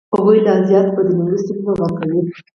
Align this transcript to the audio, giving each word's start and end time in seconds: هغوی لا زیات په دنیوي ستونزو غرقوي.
هغوی 0.15 0.37
لا 0.45 0.53
زیات 0.67 0.87
په 0.95 1.01
دنیوي 1.07 1.37
ستونزو 1.43 1.71
غرقوي. 1.79 2.21